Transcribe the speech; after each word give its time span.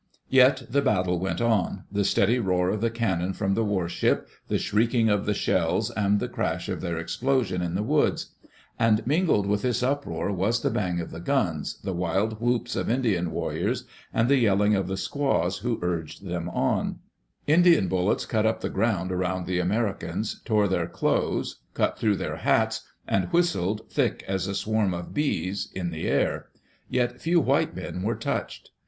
Yet 0.31 0.63
the 0.67 0.81
battle 0.81 1.19
went 1.19 1.41
on— 1.41 1.83
the 1.91 2.03
steady 2.03 2.39
roar 2.39 2.69
of 2.69 2.81
the 2.81 2.89
cannon 2.89 3.33
from 3.33 3.53
the 3.53 3.63
warship, 3.63 4.27
the 4.47 4.57
shrieking 4.57 5.09
of 5.09 5.27
the 5.27 5.35
shells, 5.35 5.91
and 5.91 6.19
the 6.19 6.27
crash 6.27 6.69
of 6.69 6.81
their 6.81 6.97
explosion 6.97 7.61
in 7.61 7.75
the 7.75 7.83
woods. 7.83 8.31
And 8.79 9.05
mingled 9.05 9.45
with 9.45 9.61
this 9.61 9.83
uproar 9.83 10.31
was 10.31 10.63
the 10.63 10.71
bang 10.71 10.99
of 10.99 11.11
the 11.11 11.19
guns, 11.19 11.77
the 11.83 11.93
wild 11.93 12.41
whoops 12.41 12.75
of 12.75 12.89
Indian 12.89 13.29
warriors, 13.29 13.83
and 14.11 14.27
the 14.27 14.37
yelling 14.39 14.73
of 14.73 14.87
the 14.87 14.97
squaws 14.97 15.59
who 15.59 15.77
urged 15.83 16.25
them 16.25 16.49
on. 16.49 16.53
Digitized 16.55 16.65
by 16.65 16.65
CjOOQ 16.65 16.65
IC 16.65 16.79
EARLY 16.79 16.87
DAYS 16.87 17.05
IN 17.05 17.29
OLD 17.29 17.31
OREGON 17.35 17.53
Indian 17.53 17.87
bullets 17.87 18.25
cut 18.25 18.45
up 18.47 18.61
the 18.61 18.69
ground 18.71 19.11
around 19.11 19.45
die 19.45 19.53
Americans, 19.59 20.41
tore 20.45 20.67
their 20.67 20.87
clothes, 20.87 21.59
cut 21.75 21.99
through 21.99 22.15
their 22.15 22.37
hats, 22.37 22.81
and 23.07 23.25
whistled, 23.31 23.87
Aick 23.95 24.23
as 24.23 24.47
a 24.47 24.55
swarm 24.55 24.95
of 24.95 25.13
bees, 25.13 25.71
in 25.75 25.91
the 25.91 26.07
air; 26.07 26.47
yet 26.89 27.21
few 27.21 27.39
white 27.39 27.75
men 27.75 28.01
were 28.01 28.15
touched. 28.15 28.71